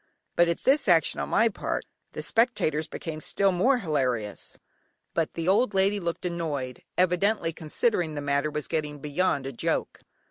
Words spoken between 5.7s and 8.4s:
lady looked annoyed, evidently considering the